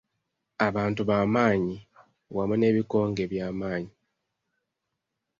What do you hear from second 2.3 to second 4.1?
wamu n'ebikonge by'amaanyi.